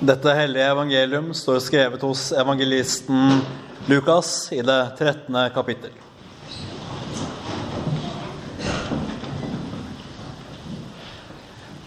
[0.00, 3.40] Dette hellige evangelium står skrevet hos evangelisten
[3.90, 5.50] Lukas i det 13.
[5.50, 5.90] kapittel.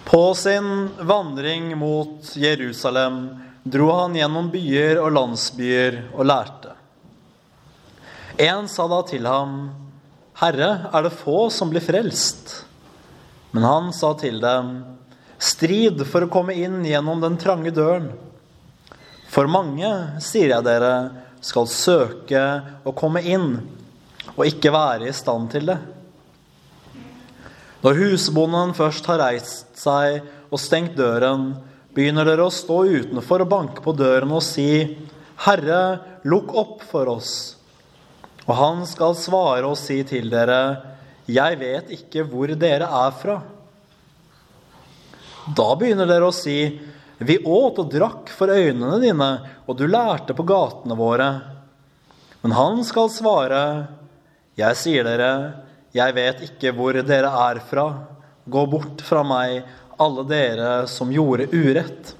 [0.04, 3.30] På sin vandring mot Jerusalem
[3.64, 6.76] dro han gjennom byer og landsbyer og lærte.
[8.36, 9.70] En sa da til ham,
[10.44, 12.58] Herre, er det få som blir frelst?
[13.56, 14.82] Men han sa til dem,
[15.42, 18.12] Strid for å komme inn gjennom den trange døren.
[19.32, 19.90] For mange,
[20.22, 20.94] sier jeg dere,
[21.42, 22.42] skal søke
[22.86, 23.56] å komme inn,
[24.36, 25.80] og ikke være i stand til det.
[27.82, 30.20] Når husbonden først har reist seg
[30.52, 31.56] og stengt døren,
[31.96, 34.70] begynner dere å stå utenfor og banke på døren og si,
[35.42, 35.82] Herre,
[36.22, 37.34] lukk opp for oss.
[38.46, 40.92] Og han skal svare og si til dere,
[41.32, 43.40] Jeg vet ikke hvor dere er fra.
[45.50, 46.80] Da begynner dere å si,
[47.22, 49.30] Vi åt og drakk for øynene dine,
[49.70, 51.28] og du lærte på gatene våre.
[52.42, 53.88] Men han skal svare,
[54.58, 55.54] Jeg sier dere,
[55.94, 57.86] jeg vet ikke hvor dere er fra.
[58.46, 59.64] Gå bort fra meg,
[60.02, 62.14] alle dere som gjorde urett.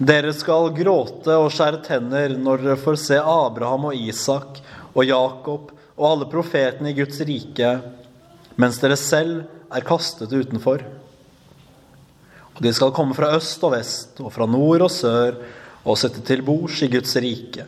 [0.00, 4.60] Dere skal gråte og skjære tenner når dere får se Abraham og Isak
[4.94, 7.74] og Jakob og alle profetene i Guds rike,
[8.56, 10.84] mens dere selv er kastet utenfor.
[12.60, 15.38] De skal komme fra øst og vest og fra nord og sør
[15.80, 17.64] og sette til bords i Guds rike.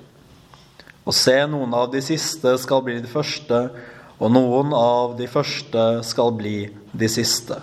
[1.02, 3.64] Og se, noen av de siste skal bli de første,
[4.22, 6.56] og noen av de første skal bli
[6.92, 7.58] de siste.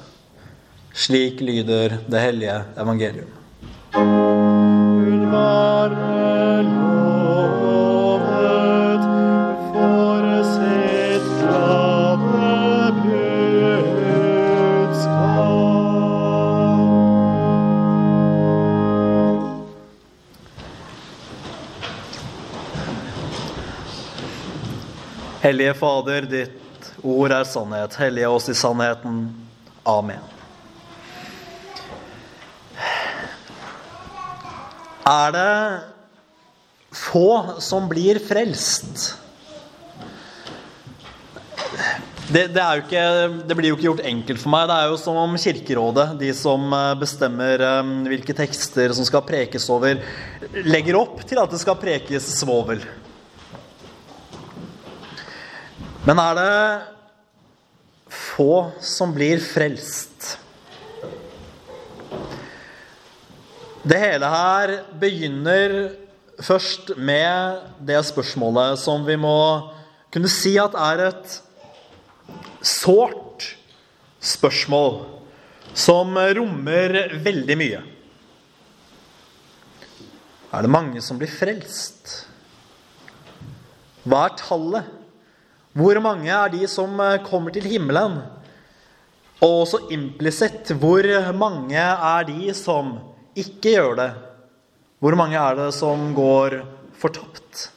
[0.91, 4.18] Slik lyder det hellige evangelium.
[25.49, 27.95] Hellige Fader, ditt ord er sannhet.
[27.97, 29.23] Hellige oss i sannheten.
[29.81, 30.21] Amen.
[35.09, 35.53] Er det
[36.93, 39.15] få som blir frelst?
[42.29, 43.03] Det, det, ikke,
[43.49, 44.69] det blir jo ikke gjort enkelt for meg.
[44.69, 49.25] Det er jo som om Kirkerådet, de som eh, bestemmer eh, hvilke tekster som skal
[49.25, 49.97] prekes over,
[50.61, 52.85] legger opp til at det skal prekes svovel.
[56.09, 60.39] Men er det få som blir frelst?
[63.85, 65.75] Det hele her begynner
[66.41, 69.37] først med det spørsmålet som vi må
[70.09, 71.37] kunne si at er et
[72.65, 73.51] sårt
[74.17, 75.03] spørsmål
[75.77, 77.87] som rommer veldig mye.
[80.49, 82.23] Er det mange som blir frelst?
[84.09, 84.95] Hva er tallet?
[85.79, 88.17] Hvor mange er de som kommer til himmelen?
[89.39, 92.97] Og også implisitt, hvor mange er de som
[93.31, 94.09] ikke gjør det?
[94.99, 96.57] Hvor mange er det som går
[96.99, 97.69] fortapt?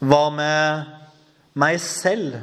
[0.00, 0.88] Hva med
[1.60, 2.40] meg selv?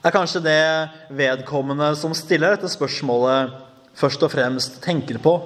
[0.00, 0.64] Er kanskje det
[1.12, 3.52] vedkommende som stiller dette spørsmålet,
[4.00, 5.36] først og fremst tenker på?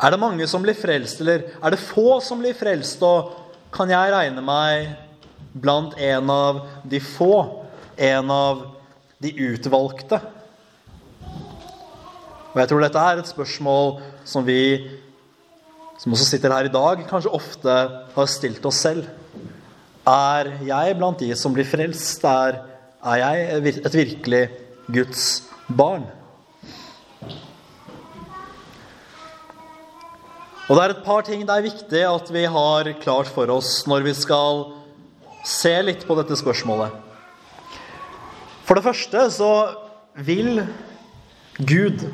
[0.00, 3.36] Er det mange som blir frelst, eller er det få som blir frelst, og
[3.74, 5.03] kan jeg regne meg
[5.54, 7.64] blant en av de få,
[7.96, 8.66] en av
[9.22, 10.20] de utvalgte?
[12.54, 13.96] Og jeg tror dette er et spørsmål
[14.28, 14.60] som vi
[15.98, 17.74] som også sitter her i dag, kanskje ofte
[18.14, 19.06] har stilt oss selv.
[20.04, 22.26] Er jeg blant de som blir frelst?
[22.28, 22.58] Er,
[23.00, 24.42] er jeg et virkelig
[24.92, 25.24] Guds
[25.70, 26.04] barn?
[30.64, 33.82] Og det er et par ting det er viktig at vi har klart for oss
[33.88, 34.62] når vi skal
[35.44, 36.92] se litt på dette spørsmålet.
[38.64, 39.52] For det første så
[40.24, 40.62] vil
[41.60, 42.06] Gud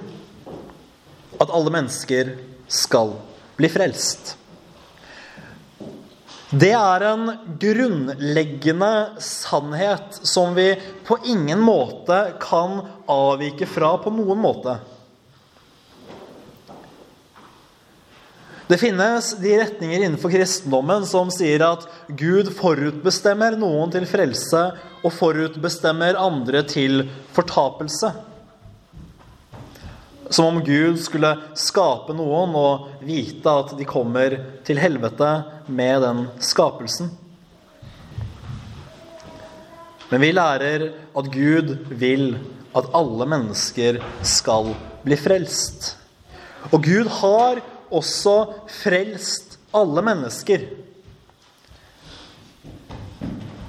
[1.40, 2.34] at alle mennesker
[2.70, 3.14] skal
[3.56, 4.34] bli frelst.
[6.50, 7.28] Det er en
[7.62, 10.72] grunnleggende sannhet som vi
[11.06, 14.80] på ingen måte kan avvike fra på noen måte.
[18.70, 24.60] Det finnes de retninger innenfor kristendommen som sier at Gud forutbestemmer noen til frelse
[25.02, 27.02] og forutbestemmer andre til
[27.34, 28.12] fortapelse.
[30.30, 35.32] Som om Gud skulle skape noen og vite at de kommer til helvete
[35.66, 37.10] med den skapelsen.
[40.12, 40.86] Men vi lærer
[41.18, 42.38] at Gud vil
[42.78, 44.70] at alle mennesker skal
[45.02, 45.96] bli frelst.
[46.70, 48.36] Og Gud har også
[48.82, 50.68] frelst alle mennesker.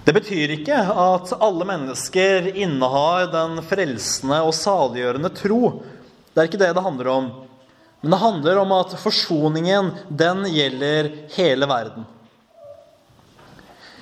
[0.02, 5.62] Det betyr ikke at alle mennesker innehar den frelsende og saliggjørende tro.
[6.34, 7.30] Det er ikke det det handler om.
[8.02, 12.08] Men det handler om at forsoningen, den gjelder hele verden.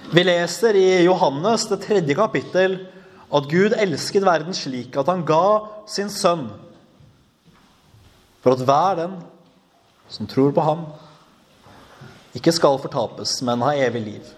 [0.09, 2.79] Vi leser i Johannes, det tredje kapittel,
[3.29, 6.47] at Gud elsket verden slik at han ga sin sønn,
[8.41, 9.19] for at hver den
[10.09, 10.85] som tror på ham,
[12.37, 14.35] ikke skal fortapes, men ha evig liv.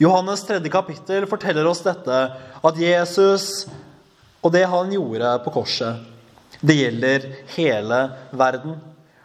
[0.00, 2.20] Johannes tredje kapittel forteller oss dette,
[2.60, 3.66] at Jesus
[4.40, 6.00] og det han gjorde på korset,
[6.64, 7.26] det gjelder
[7.56, 7.98] hele
[8.36, 8.78] verden,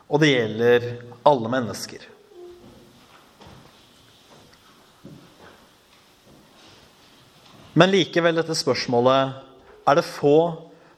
[0.07, 0.89] og det gjelder
[1.25, 2.03] alle mennesker.
[7.75, 9.33] Men likevel dette spørsmålet
[9.87, 10.37] er det få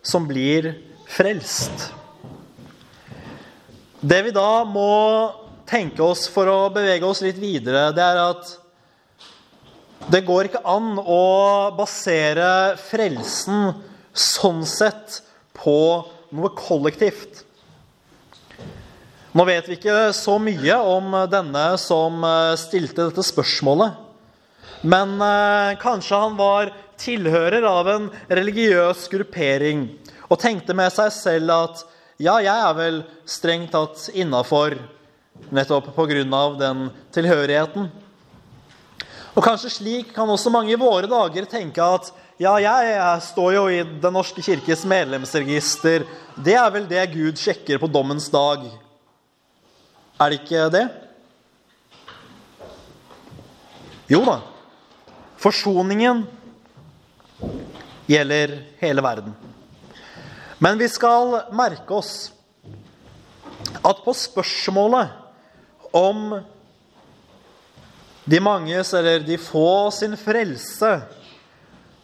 [0.05, 0.75] som blir
[1.09, 1.89] frelst.
[4.07, 4.91] Det vi da må
[5.67, 8.51] tenke oss for å bevege oss litt videre, det er at
[10.13, 11.23] det går ikke an å
[11.75, 13.73] basere frelsen
[14.13, 15.17] sånn sett
[15.57, 15.75] på
[16.37, 17.41] noe kollektivt.
[19.35, 22.23] Nå vet vi ikke så mye om denne som
[22.61, 23.97] stilte dette spørsmålet.
[24.87, 26.71] Men eh, kanskje han var
[27.01, 29.87] tilhører av en religiøs gruppering
[30.29, 31.85] og tenkte med seg selv at
[32.17, 34.73] ja, jeg er vel strengt tatt innafor
[35.53, 36.57] nettopp pga.
[36.57, 37.91] den tilhørigheten.
[39.37, 42.09] Og kanskje slik kan også mange i våre dager tenke at
[42.41, 46.05] ja, jeg står jo i Den norske kirkes medlemsregister.
[46.37, 48.65] Det er vel det Gud sjekker på dommens dag.
[50.19, 50.85] Er det ikke det?
[54.09, 54.39] Jo da.
[55.37, 56.25] Forsoningen
[58.09, 59.35] gjelder hele verden.
[60.57, 62.31] Men vi skal merke oss
[63.85, 66.39] at på spørsmålet om
[68.27, 70.89] de manges eller de få sin frelse,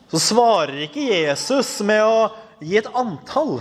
[0.07, 2.29] så svarer ikke Jesus med å
[2.63, 3.57] gi et antall.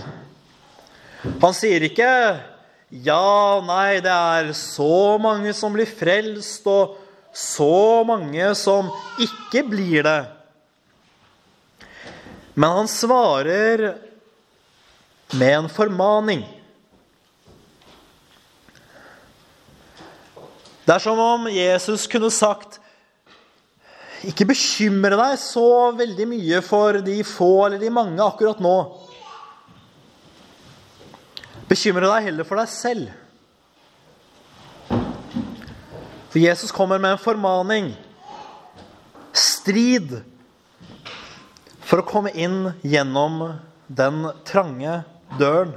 [1.41, 2.11] Han sier ikke
[2.93, 6.97] 'ja, nei, det er så mange som blir frelst', og
[7.33, 10.21] så mange som ikke blir det.
[12.53, 13.97] Men han svarer
[15.33, 16.43] med en formaning.
[20.83, 22.79] Det er som om Jesus kunne sagt
[24.23, 28.75] ikke bekymre deg så veldig mye for de få eller de mange akkurat nå.
[31.67, 33.11] Bekymre deg heller for deg selv.
[36.31, 37.91] For Jesus kommer med en formaning.
[39.35, 40.15] Strid
[41.83, 43.41] for å komme inn gjennom
[43.91, 45.01] den trange
[45.39, 45.73] døren.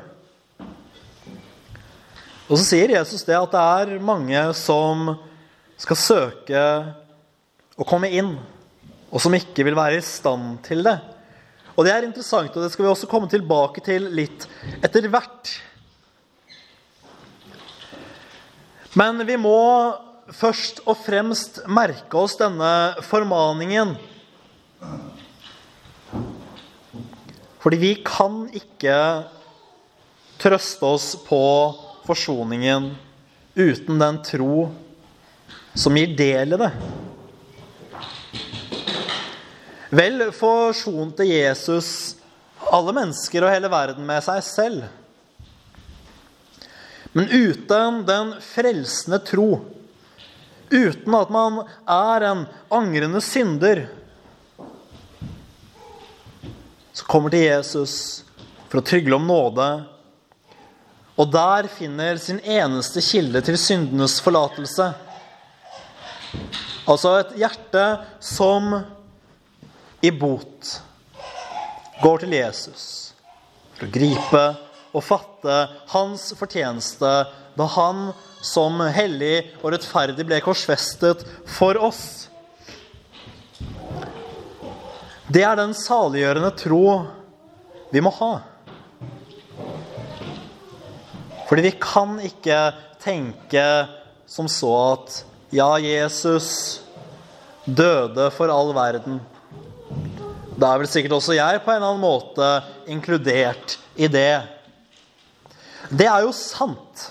[2.47, 5.09] Og så sier Jesus det at det er mange som
[5.81, 6.63] skal søke
[7.77, 8.37] å komme inn,
[9.11, 10.97] og som ikke vil være i stand til det.
[11.77, 14.47] Og det er interessant, og det skal vi også komme tilbake til litt
[14.81, 15.53] etter hvert.
[18.97, 19.59] Men vi må
[20.33, 23.93] først og fremst merke oss denne formaningen.
[27.61, 28.97] Fordi vi kan ikke
[30.41, 31.43] trøste oss på
[32.07, 32.93] forsoningen
[33.55, 34.69] uten den tro
[35.75, 36.71] som gir del i det.
[39.97, 42.17] Vel forsonte Jesus
[42.73, 44.87] alle mennesker og hele verden med seg selv.
[47.17, 49.51] Men uten den frelsende tro
[50.71, 52.45] uten at man er en
[52.75, 53.87] angrende synder,
[56.93, 57.95] så kommer til Jesus
[58.67, 59.69] for å trygle om nåde,
[61.17, 64.91] og der finner sin eneste kilde til syndenes forlatelse.
[66.87, 67.87] Altså et hjerte
[68.23, 68.75] som
[70.05, 70.77] i bot
[72.03, 72.85] går til Jesus
[73.77, 74.45] for å gripe
[74.97, 75.57] og fatte
[75.93, 77.13] hans fortjeneste
[77.57, 78.11] da han
[78.45, 81.25] som hellig og rettferdig ble korsfestet
[81.57, 82.29] for oss.
[85.33, 86.85] Det er den saliggjørende tro
[87.91, 88.33] vi må ha.
[91.47, 92.59] Fordi vi kan ikke
[93.03, 93.65] tenke
[94.27, 95.21] som så at
[95.55, 96.81] ja, Jesus
[97.67, 99.21] døde for all verden.
[100.57, 102.49] Da er vel sikkert også jeg på en eller annen måte
[102.91, 104.43] inkludert i det.
[105.91, 107.11] Det er jo sant.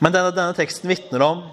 [0.00, 1.44] Men denne, denne teksten vitner om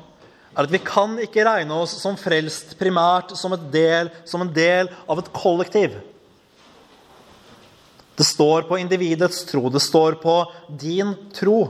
[0.51, 4.91] er at vi kan ikke regne oss som frelst primært som, del, som en del
[5.07, 5.95] av et kollektiv.
[8.18, 9.70] Det står på individets tro.
[9.70, 10.36] Det står på
[10.68, 11.70] din tro.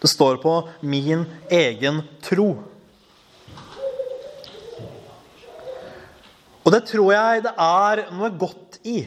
[0.00, 2.50] Det står på min egen tro.
[6.60, 9.00] Og det tror jeg det er noe godt i.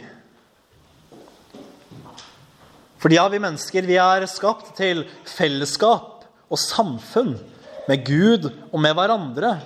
[3.04, 7.36] Fordi ja, vi mennesker vi er skapt til fellesskap og samfunn
[7.90, 9.58] med Gud og med hverandre.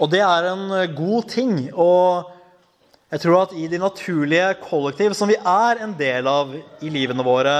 [0.00, 1.56] Og det er en god ting.
[1.74, 2.30] Og
[3.10, 7.24] jeg tror at i de naturlige kollektiv som vi er en del av i livene
[7.26, 7.54] våre,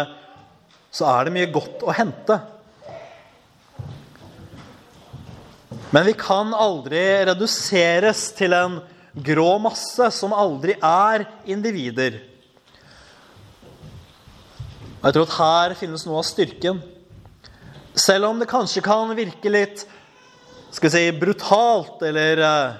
[0.94, 2.36] så er det mye godt å hente.
[5.90, 8.78] Men vi kan aldri reduseres til en
[9.26, 12.20] grå masse som aldri er individer.
[15.00, 16.78] Og jeg tror at her finnes noe av styrken.
[17.98, 19.82] Selv om det kanskje kan virke litt
[20.70, 22.78] skal vi si, brutalt, eller eh,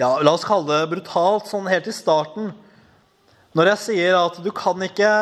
[0.00, 2.52] ja, La oss kalle det brutalt sånn helt i starten.
[3.52, 5.12] Når jeg sier at du kan ikke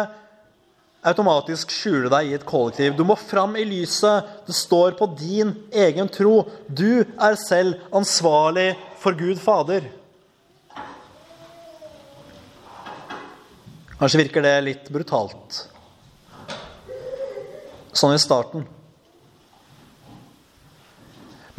[1.00, 2.92] automatisk skjule deg i et kollektiv.
[2.96, 4.26] Du må fram i lyset.
[4.46, 6.44] Det står på din egen tro.
[6.68, 9.88] Du er selv ansvarlig for Gud Fader.
[14.00, 15.64] Kanskje virker det litt brutalt.
[17.96, 18.64] Sånn i starten.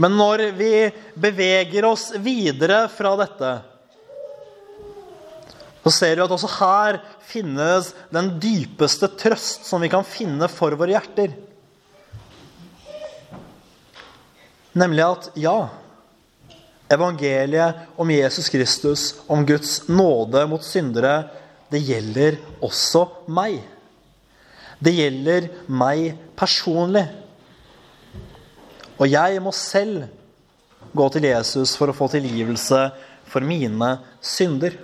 [0.02, 0.72] Men når vi
[1.14, 3.52] beveger oss videre fra dette,
[5.82, 10.74] så ser vi at også her finnes den dypeste trøst som vi kan finne for
[10.78, 11.34] våre hjerter.
[14.78, 15.58] Nemlig at ja,
[16.92, 21.26] evangeliet om Jesus Kristus, om Guds nåde mot syndere,
[21.72, 23.60] det gjelder også meg.
[24.82, 27.06] Det gjelder meg personlig.
[29.02, 30.04] Og jeg må selv
[30.94, 32.84] gå til Jesus for å få tilgivelse
[33.32, 34.76] for mine synder.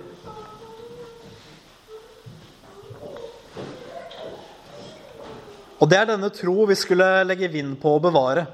[5.78, 8.48] Og det er denne tro vi skulle legge vind på å bevare.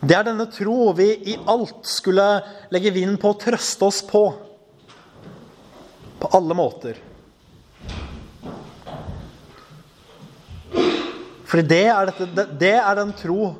[0.00, 2.24] Det er denne tro vi i alt skulle
[2.72, 4.22] legge vind på å trøste oss på.
[6.22, 6.96] På alle måter.
[11.44, 13.52] Fordi det er, dette, det er den tro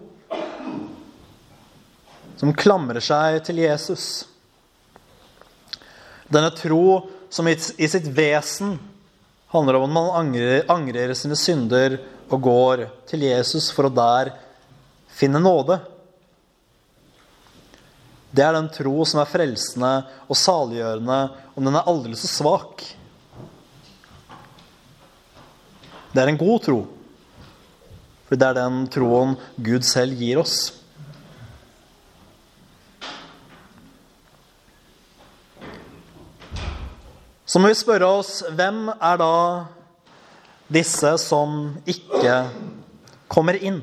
[2.41, 4.25] som klamrer seg til Jesus.
[6.29, 8.77] Denne tro som i sitt vesen
[9.55, 11.99] handler om at man angrer, angrer sine synder
[12.33, 14.33] og går til Jesus for å der
[15.15, 15.79] finne nåde.
[18.35, 19.93] Det er den tro som er frelsende
[20.27, 21.19] og saliggjørende,
[21.55, 22.83] om den er aldri så svak.
[26.11, 26.81] Det er en god tro,
[28.27, 30.73] for det er den troen Gud selv gir oss.
[37.45, 39.35] Så må vi spørre oss hvem er da
[40.73, 42.39] disse som ikke
[43.29, 43.83] kommer inn.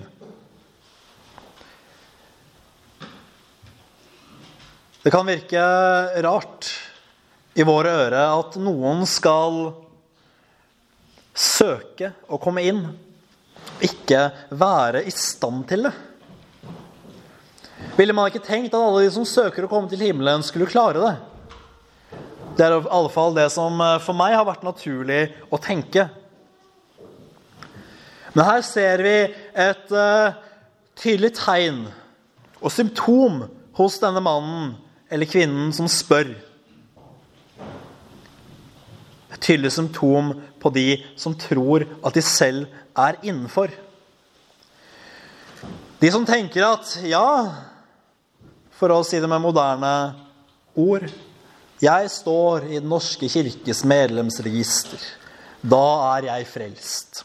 [5.01, 5.62] Det kan virke
[6.25, 6.72] rart
[7.53, 9.72] i våre øre at noen skal
[11.38, 12.84] søke å komme inn,
[13.82, 14.27] ikke
[14.58, 15.94] være i stand til det.
[17.98, 21.01] Ville man ikke tenkt at alle de som søker å komme til himmelen, skulle klare
[21.01, 21.15] det?
[22.62, 26.03] Det er i alle fall det som for meg har vært naturlig å tenke.
[28.36, 29.13] Men her ser vi
[29.63, 30.36] et uh,
[30.94, 31.80] tydelig tegn
[32.62, 33.39] og symptom
[33.80, 34.75] hos denne mannen
[35.10, 36.30] eller kvinnen som spør.
[39.34, 40.30] Et tydelig symptom
[40.62, 40.86] på de
[41.18, 43.74] som tror at de selv er innenfor.
[45.98, 47.25] De som tenker at ja,
[48.77, 49.96] for å si det med moderne
[50.77, 51.10] ord
[51.82, 55.02] Jeg står i Den norske kirkes medlemsregister.
[55.62, 55.86] Da
[56.16, 57.24] er jeg frelst.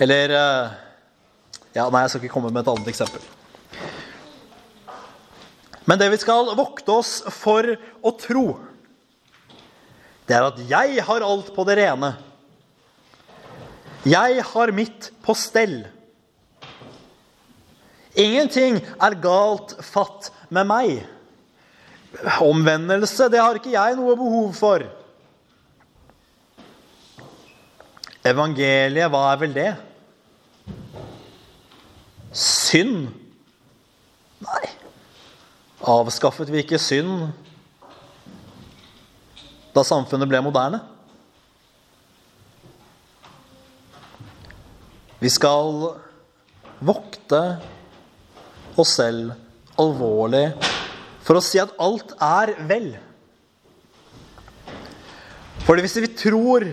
[0.00, 0.74] Eller eh,
[1.72, 3.22] Ja, nei, jeg skal ikke komme med et annet eksempel.
[5.88, 7.64] Men det vi skal vokte oss for
[8.04, 8.44] å tro,
[10.28, 12.12] det er at jeg har alt på det rene.
[14.04, 15.80] Jeg har mitt på stell.
[18.12, 21.02] Ingenting er galt fatt med meg.
[22.42, 24.84] Omvendelse, det har ikke jeg noe behov for.
[28.22, 29.70] Evangeliet, hva er vel det?
[32.36, 33.08] Synd?
[34.44, 34.64] Nei.
[35.82, 37.32] Avskaffet vi ikke synd
[39.74, 40.78] da samfunnet ble moderne?
[45.22, 45.72] Vi skal
[46.82, 47.40] vokte
[48.78, 49.32] oss selv
[49.80, 50.48] alvorlig
[51.22, 52.92] for å si at alt er vel.
[55.62, 56.66] Fordi hvis vi tror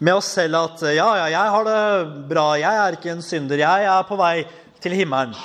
[0.00, 1.80] med oss selv at ja, ja, jeg har det
[2.30, 4.36] bra, jeg er ikke en synder, jeg er på vei
[4.80, 5.36] til himmelen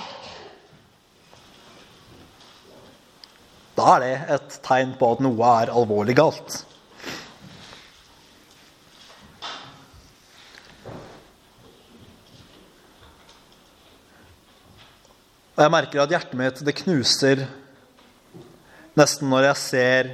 [3.75, 6.61] Da er det et tegn på at noe er alvorlig galt.
[15.55, 17.43] Og jeg merker at hjertet mitt det knuser
[18.95, 20.11] nesten når jeg ser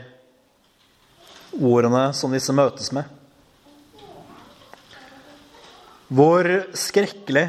[1.61, 3.05] ordene som disse møtes med.
[6.11, 7.45] Hvor skrekkelig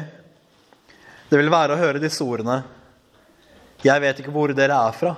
[1.29, 2.61] det vil være å høre disse ordene.
[3.83, 5.15] Jeg vet ikke hvor dere er fra.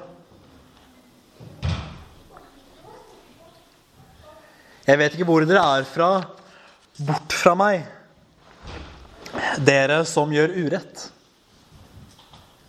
[4.85, 6.09] Jeg vet ikke hvor dere er fra.
[6.95, 7.81] Bort fra meg,
[9.67, 11.01] dere som gjør urett.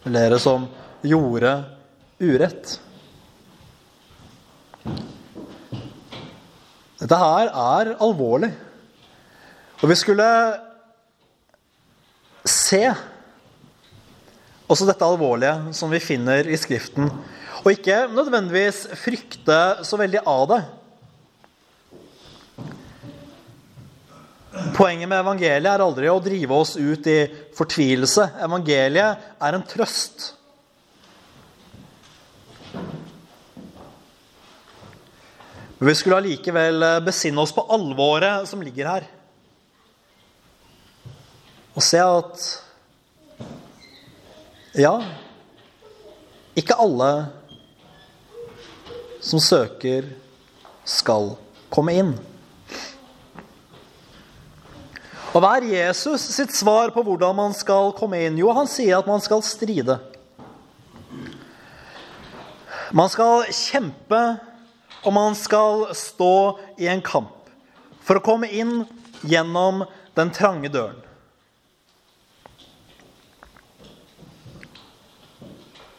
[0.03, 0.67] Dere som
[1.07, 1.53] gjorde
[2.19, 2.75] urett.
[7.07, 8.49] Dette her er alvorlig.
[9.79, 10.27] Og vi skulle
[12.43, 12.81] se
[14.67, 17.07] også dette alvorlige som vi finner i Skriften,
[17.63, 20.61] og ikke nødvendigvis frykte så veldig av det.
[24.75, 27.21] Poenget med evangeliet er aldri å drive oss ut i
[27.55, 28.33] fortvilelse.
[28.43, 30.33] Evangeliet er en trøst.
[35.79, 39.09] Men vi skulle allikevel besinne oss på alvoret som ligger her.
[41.77, 42.47] Og se at
[44.77, 44.95] ja,
[46.57, 47.11] ikke alle
[49.21, 50.09] som søker,
[50.87, 51.33] skal
[51.73, 52.13] komme inn.
[55.35, 58.39] Og Hva er Jesus sitt svar på hvordan man skal komme inn?
[58.41, 59.99] Jo, han sier at man skal stride.
[62.95, 64.21] Man skal kjempe,
[65.07, 67.51] og man skal stå i en kamp
[68.03, 68.81] for å komme inn
[69.27, 69.85] gjennom
[70.19, 70.99] den trange døren.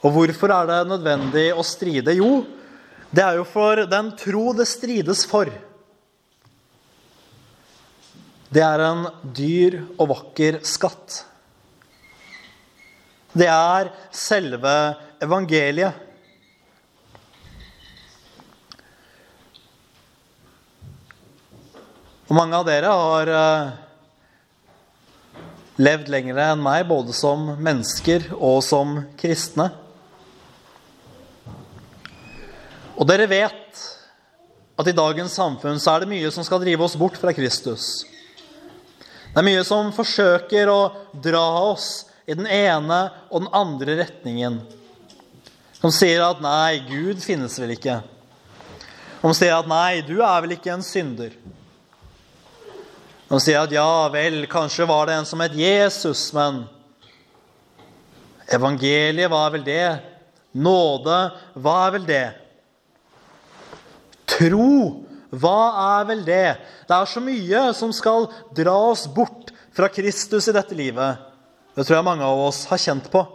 [0.06, 2.14] Og hvorfor er det nødvendig å stride?
[2.16, 2.44] Jo,
[3.10, 5.50] det er jo for den tro det strides for.
[8.48, 11.24] Det er en dyr og vakker skatt.
[13.38, 14.76] Det er selve
[15.24, 16.07] evangeliet.
[22.28, 23.68] Og mange av dere har eh,
[25.80, 29.70] levd lenger enn meg, både som mennesker og som kristne.
[32.98, 33.84] Og dere vet
[34.78, 38.04] at i dagens samfunn så er det mye som skal drive oss bort fra Kristus.
[39.32, 40.82] Det er mye som forsøker å
[41.24, 44.60] dra oss i den ene og den andre retningen.
[45.78, 48.02] Som sier at 'nei, Gud finnes vel ikke'.
[49.22, 51.38] Som sier at 'nei, du er vel ikke en synder'.
[53.28, 56.64] De sier at 'ja vel, kanskje var det en som het Jesus', men
[58.48, 60.02] evangeliet, hva er vel det?
[60.56, 61.18] Nåde,
[61.60, 62.28] hva er vel det?
[64.26, 66.58] Tro, hva er vel det?
[66.88, 71.18] Det er så mye som skal dra oss bort fra Kristus i dette livet.
[71.76, 73.28] Det tror jeg mange av oss har kjent på.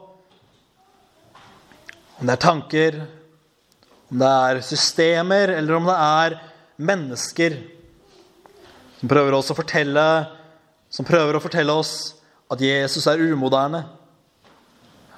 [2.19, 3.07] Om det er tanker,
[4.11, 6.41] om det er systemer, eller om det er
[6.81, 7.61] mennesker
[9.03, 10.03] som prøver, å fortelle,
[10.87, 12.15] som prøver å fortelle oss
[12.55, 13.81] at Jesus er umoderne.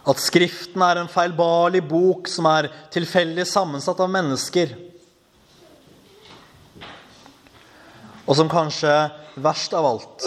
[0.09, 4.73] At Skriften er en feilbarlig bok som er tilfeldig sammensatt av mennesker.
[8.25, 8.97] Og som kanskje
[9.45, 10.25] verst av alt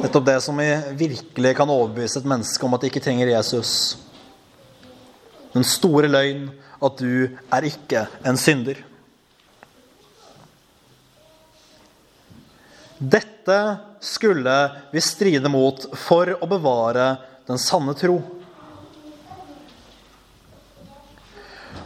[0.00, 0.58] Nettopp det som
[0.98, 3.72] virkelig kan overbevise et menneske om at de ikke trenger Jesus.
[5.54, 6.48] Den store løgn
[6.82, 8.80] at du er ikke en synder.
[13.00, 14.54] Dette skulle
[14.92, 17.14] vi stride mot for å bevare
[17.48, 18.18] den sanne tro.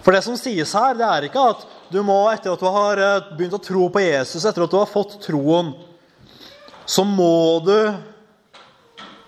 [0.03, 1.63] For det som sies her, det er ikke at
[1.95, 3.05] du må, etter at du har
[3.39, 5.71] begynt å tro på Jesus, etter at du har fått troen,
[6.85, 7.79] så må du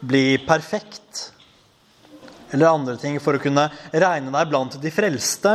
[0.03, 1.31] bli perfekt.
[2.51, 5.55] Eller andre ting for å kunne regne deg blant de frelste.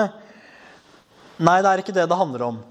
[1.43, 2.63] Nei, det er ikke det det handler om.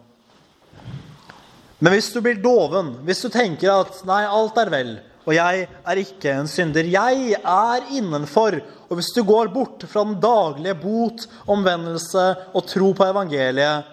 [1.81, 5.69] Men hvis du blir doven, hvis du tenker at 'nei, alt er vel', og 'jeg
[5.87, 10.75] er ikke en synder', 'jeg er innenfor', og hvis du går bort fra den daglige
[10.77, 13.85] bot, omvendelse og tro på evangeliet,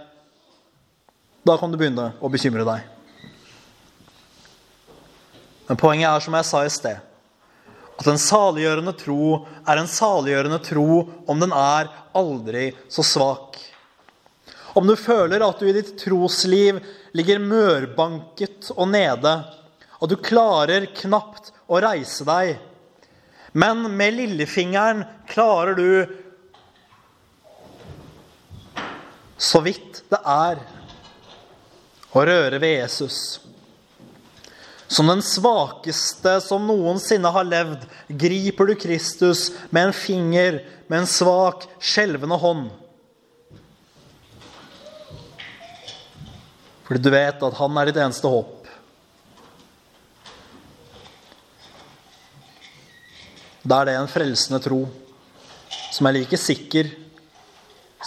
[1.45, 2.84] da kan du begynne å bekymre deg.
[5.67, 6.97] Men poenget er, som jeg sa i sted,
[7.97, 13.58] at en saliggjørende tro er en saliggjørende tro om den er aldri så svak.
[14.78, 16.84] Om du føler at du i ditt trosliv
[17.18, 19.34] ligger mørbanket og nede,
[19.98, 22.60] og du klarer knapt å reise deg,
[23.58, 25.90] men med lillefingeren klarer du
[29.38, 30.62] så vidt det er
[32.13, 33.20] å røre ved Jesus.
[34.88, 41.10] Som den svakeste som noensinne har levd, griper du Kristus med en finger, med en
[41.10, 42.70] svak, skjelvende hånd.
[46.88, 48.69] Fordi du vet at han er ditt eneste håp.
[53.67, 54.86] Da er det en frelsende tro
[55.91, 56.93] som er like sikker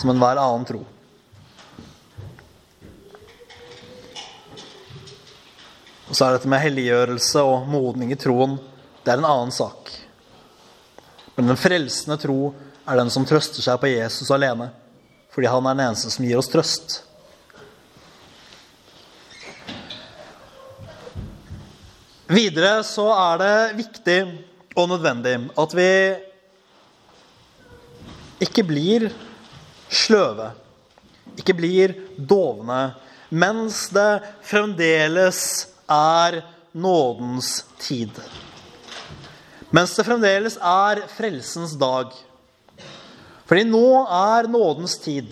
[0.01, 0.81] som enhver annen tro.
[6.09, 8.57] Og så er dette med helliggjørelse og modning i troen
[9.05, 9.91] det er en annen sak.
[11.37, 12.51] Men den frelsende tro
[12.85, 14.69] er den som trøster seg på Jesus alene,
[15.33, 16.99] fordi han er den eneste som gir oss trøst.
[22.31, 24.19] Videre så er det viktig
[24.79, 25.91] og nødvendig at vi
[28.47, 29.09] ikke blir
[29.91, 30.53] sløve,
[31.35, 32.93] ikke blir dovne,
[33.35, 35.41] mens det fremdeles
[35.91, 36.39] er
[36.71, 38.15] nådens tid.
[39.75, 42.15] Mens det fremdeles er frelsens dag.
[43.51, 45.27] Fordi nå er nådens tid.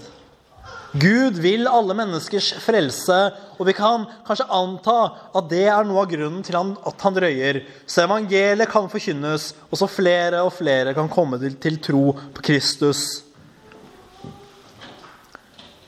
[0.92, 3.16] Gud vil alle menneskers frelse,
[3.60, 4.96] og vi kan kanskje anta
[5.36, 7.60] at det er noe av grunnen til at han drøyer.
[7.84, 12.46] Så evangeliet kan forkynnes, og så flere og flere kan komme til, til tro på
[12.48, 13.04] Kristus.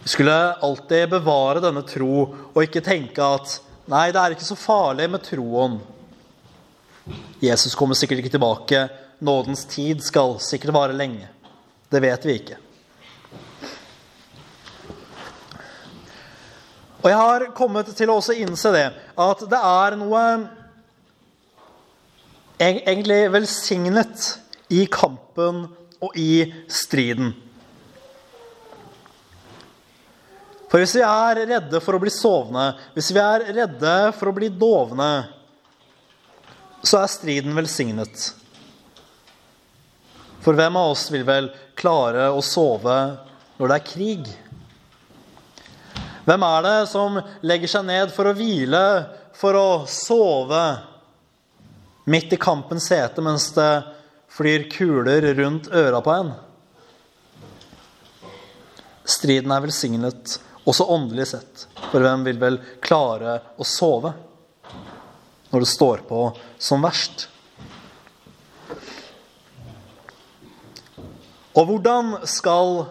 [0.05, 2.15] Vi skulle alltid bevare denne tro
[2.53, 3.59] og ikke tenke at
[3.89, 5.81] nei, det er ikke så farlig med troen.
[7.41, 8.89] Jesus kommer sikkert ikke tilbake.
[9.25, 11.29] Nådens tid skal sikkert vare lenge.
[11.89, 12.67] Det vet vi ikke.
[17.01, 18.87] Og jeg har kommet til å også innse det,
[19.17, 20.25] at det er noe
[22.61, 24.27] egentlig velsignet
[24.69, 25.63] i kampen
[26.05, 27.33] og i striden.
[30.71, 34.37] For hvis vi er redde for å bli sovne, hvis vi er redde for å
[34.37, 35.09] bli dovne,
[36.85, 38.29] så er striden velsignet.
[40.45, 43.01] For hvem av oss vil vel klare å sove
[43.59, 44.31] når det er krig?
[46.31, 48.81] Hvem er det som legger seg ned for å hvile,
[49.35, 50.61] for å sove
[52.07, 53.71] midt i kampens hete mens det
[54.31, 56.29] flyr kuler rundt øra på en?
[59.11, 61.65] Striden er velsignet, også åndelig sett.
[61.91, 64.13] For hvem vil vel klare å sove
[65.51, 66.21] når det står på
[66.63, 67.25] som verst?
[71.59, 72.85] Og hvordan skal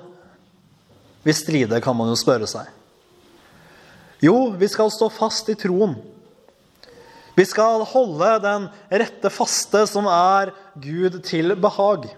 [1.23, 2.75] vi stride, kan man jo spørre seg.
[4.19, 5.95] Jo, vi skal stå fast i troen.
[7.39, 12.09] Vi skal holde den rette faste som er Gud til behag.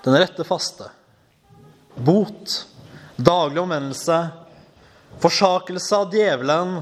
[0.00, 0.88] Den rette faste.
[2.00, 2.54] Bot,
[3.20, 4.22] daglig omvendelse,
[5.20, 6.78] forsakelse av djevelen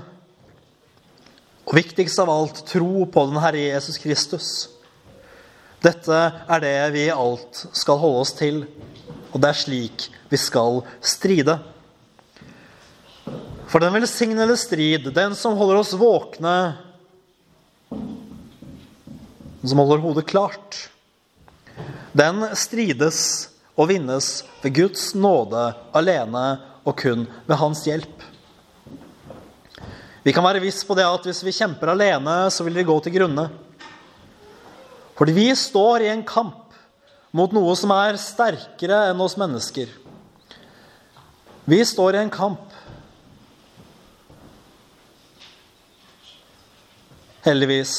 [1.67, 4.53] og viktigst av alt tro på den Herre Jesus Kristus.
[5.83, 8.63] Dette er det vi i alt skal holde oss til,
[9.33, 11.59] og det er slik vi skal stride.
[13.69, 16.57] For den velsignede strid, den som holder oss våkne,
[19.59, 20.89] den som holder hodet klart,
[22.17, 23.21] den strides
[23.79, 26.47] og vinnes ved Guds nåde alene
[26.89, 28.25] og kun ved hans hjelp.
[30.25, 32.97] Vi kan være viss på det at hvis vi kjemper alene, så vil vi gå
[33.05, 33.47] til grunne.
[35.19, 36.68] Fordi vi står i en kamp
[37.31, 39.91] mot noe som er sterkere enn oss mennesker.
[41.69, 42.73] Vi står i en kamp.
[47.45, 47.95] Heldigvis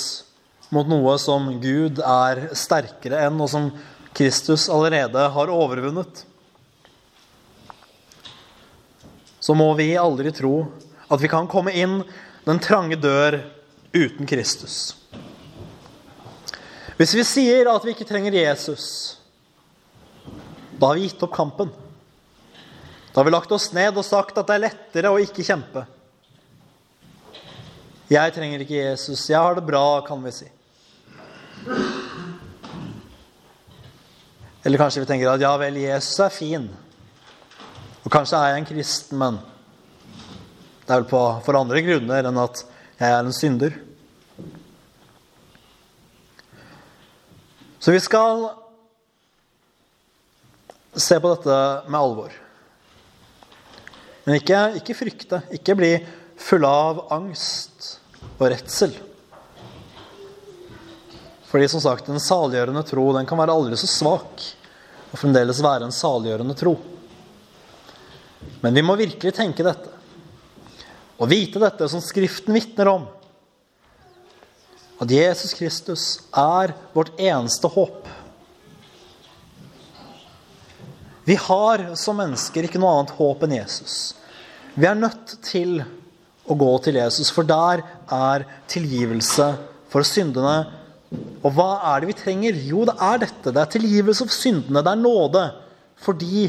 [0.74, 3.70] mot noe som Gud er sterkere enn, og som
[4.18, 6.26] Kristus allerede har overvunnet.
[9.40, 10.68] Så må vi aldri tro
[11.10, 12.02] at vi kan komme inn
[12.46, 13.40] den trange dør
[13.94, 14.96] uten Kristus.
[17.00, 19.19] Hvis vi sier at vi ikke trenger Jesus,
[20.80, 21.72] da har vi gitt opp kampen.
[23.12, 25.84] Da har vi lagt oss ned og sagt at det er lettere å ikke kjempe.
[28.10, 29.28] Jeg trenger ikke Jesus.
[29.30, 30.48] Jeg har det bra, kan vi si.
[34.64, 36.70] Eller kanskje vi tenker at ja vel, Jesus er fin.
[38.06, 39.42] Og kanskje er jeg en kristen, men
[40.86, 42.64] det er vel på, for andre grunner enn at
[43.00, 43.76] jeg er en synder.
[47.80, 48.48] Så vi skal
[50.96, 51.58] se på dette
[51.90, 52.34] med alvor.
[54.26, 55.42] Men ikke, ikke frykte.
[55.56, 55.92] Ikke bli
[56.40, 57.96] full av angst
[58.38, 58.94] og redsel.
[61.50, 64.44] Fordi som sagt, en saliggjørende tro den kan være aldri så svak
[65.10, 66.76] og fremdeles være en saliggjørende tro.
[68.62, 69.96] Men vi må virkelig tenke dette
[71.20, 73.08] og vite dette som Skriften vitner om.
[75.00, 76.04] At Jesus Kristus
[76.36, 78.08] er vårt eneste håp.
[81.28, 83.98] Vi har som mennesker ikke noe annet håp enn Jesus.
[84.76, 85.80] Vi er nødt til
[86.50, 89.52] å gå til Jesus, for der er tilgivelse
[89.92, 90.58] for syndene.
[91.44, 92.58] Og hva er det vi trenger?
[92.70, 93.54] Jo, det er dette.
[93.54, 94.84] Det er tilgivelse for syndene.
[94.86, 95.44] Det er nåde.
[96.00, 96.46] Fordi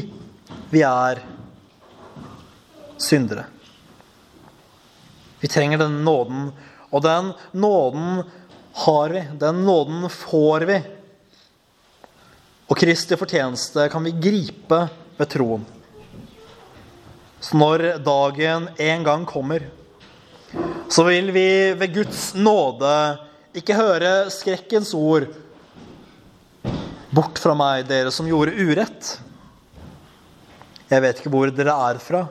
[0.71, 1.21] vi er
[3.01, 3.45] syndere.
[5.41, 6.51] Vi trenger den nåden,
[6.93, 8.21] og den nåden
[8.85, 9.23] har vi.
[9.41, 10.81] Den nåden får vi.
[12.71, 14.77] Og Kristi fortjeneste kan vi gripe
[15.17, 15.63] ved troen.
[17.43, 19.65] Så når dagen en gang kommer,
[20.87, 22.93] så vil vi ved Guds nåde
[23.59, 25.27] ikke høre skrekkens ord
[27.11, 29.17] Bort fra meg, dere som gjorde urett.
[30.87, 32.21] Jeg vet ikke hvor dere er fra.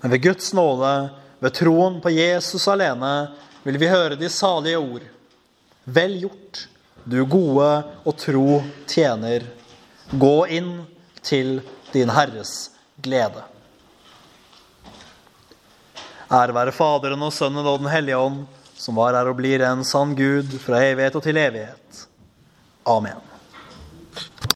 [0.00, 0.90] Men ved Guds nåde,
[1.38, 3.12] ved troen på Jesus alene,
[3.62, 5.06] vil vi høre de salige ord.
[5.86, 6.64] Vel gjort,
[7.04, 7.68] du gode
[8.04, 9.46] og tro tjener.
[10.10, 10.72] Gå inn
[11.22, 11.60] til
[11.92, 12.70] din Herres
[13.02, 13.44] glede.
[16.28, 18.44] Ære være Faderen og Sønnen og Den hellige ånd,
[18.76, 22.04] som var her og blir en sann Gud fra evighet og til evighet.
[22.88, 23.27] Amen.